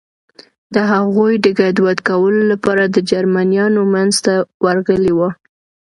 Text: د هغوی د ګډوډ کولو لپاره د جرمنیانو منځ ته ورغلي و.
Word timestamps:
د 0.73 0.75
هغوی 0.91 1.33
د 1.39 1.47
ګډوډ 1.59 1.97
کولو 2.09 2.41
لپاره 2.51 2.83
د 2.87 2.97
جرمنیانو 3.11 3.81
منځ 3.93 4.13
ته 4.25 4.33
ورغلي 4.65 5.13
و. 5.15 5.19